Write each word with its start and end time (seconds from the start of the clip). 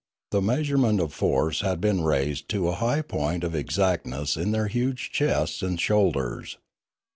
The 0.31 0.41
measurement 0.41 0.99
of 0.99 1.13
force 1.13 1.61
had 1.61 1.79
been 1.79 2.01
raised 2.01 2.49
to 2.49 2.67
a 2.69 2.73
high 2.73 3.03
point 3.03 3.43
of 3.43 3.53
exactness 3.53 4.35
in 4.35 4.49
their 4.51 4.65
huge 4.67 5.11
chests 5.11 5.61
and 5.61 5.79
shoulders. 5.79 6.57